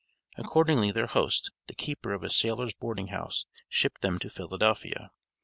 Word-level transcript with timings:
Accordingly 0.35 0.89
their 0.89 1.05
host, 1.05 1.51
the 1.67 1.75
keeper 1.75 2.11
of 2.11 2.23
a 2.23 2.29
sailor's 2.31 2.73
boarding 2.73 3.09
house, 3.09 3.45
shipped 3.69 4.01
them 4.01 4.17
to 4.17 4.31
Philadelphia. 4.31 5.11